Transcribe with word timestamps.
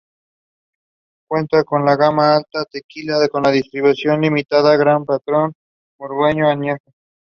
Cuenta 1.29 1.63
con 1.63 1.83
una 1.83 1.95
gama 1.95 2.35
alta 2.37 2.61
de 2.61 2.65
tequila 2.71 3.19
con 3.29 3.43
distribución 3.53 4.19
limitada 4.19 4.75
"Gran 4.75 5.05
Patrón 5.05 5.53
Burdeos 5.99 6.47
Añejo". 6.53 6.91